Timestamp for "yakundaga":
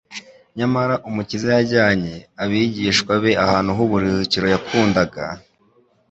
4.53-5.23